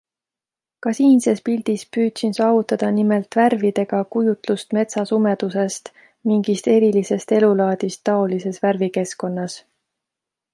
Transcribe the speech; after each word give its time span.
Ka 0.83 0.91
siinses 0.99 1.41
pildis 1.49 1.81
püüdsin 1.97 2.33
saavutada 2.37 2.89
nimelt 2.95 3.37
värvidega 3.39 3.99
kujutlust 4.15 4.73
metsa 4.79 5.03
sumedusest, 5.11 5.93
mingist 6.33 6.71
erilisest 6.77 7.35
elulaadist 7.41 8.03
taolises 8.11 8.59
värvikeskkonnas. 8.65 9.59